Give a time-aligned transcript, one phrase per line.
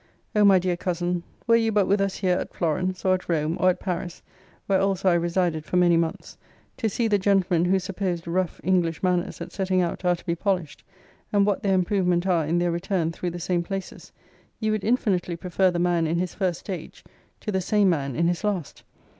[0.35, 3.55] O my dear cousin, were you but with us here at Florence, or at Rome,
[3.59, 4.23] or at Paris,
[4.65, 6.39] (where also I resided for many months,)
[6.77, 10.33] to see the gentlemen whose supposed rough English manners at setting out are to be
[10.33, 10.83] polished,
[11.31, 14.11] and what their improvement are in their return through the same places,
[14.59, 17.03] you would infinitely prefer the man in his first stage
[17.39, 18.81] to the same man in his last.